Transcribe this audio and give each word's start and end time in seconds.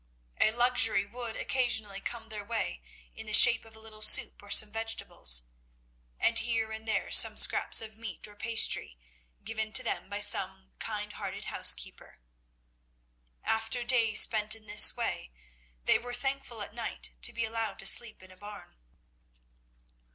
A 0.39 0.49
luxury 0.51 1.05
would 1.05 1.35
occasionally 1.35 2.01
come 2.01 2.29
their 2.29 2.43
way 2.43 2.81
in 3.13 3.27
the 3.27 3.33
shape 3.35 3.65
of 3.65 3.75
a 3.75 3.79
little 3.79 4.01
soup 4.01 4.41
or 4.41 4.49
some 4.49 4.71
vegetables, 4.71 5.43
and 6.19 6.39
here 6.39 6.71
and 6.71 6.87
there, 6.87 7.11
some 7.11 7.37
scraps 7.37 7.81
of 7.81 7.97
meat 7.97 8.27
or 8.27 8.35
pastry, 8.35 8.97
given 9.43 9.71
to 9.73 9.83
them 9.83 10.09
by 10.09 10.19
some 10.19 10.73
kind 10.79 11.13
hearted 11.13 11.45
housekeeper. 11.45 12.17
After 13.43 13.83
days 13.83 14.21
spent 14.21 14.55
in 14.55 14.65
this 14.65 14.97
way, 14.97 15.31
they 15.85 15.99
were 15.99 16.15
thankful 16.15 16.63
at 16.63 16.73
night 16.73 17.11
to 17.21 17.31
be 17.31 17.45
allowed 17.45 17.77
to 17.77 17.85
sleep 17.85 18.23
in 18.23 18.31
a 18.31 18.37
barn. 18.37 18.79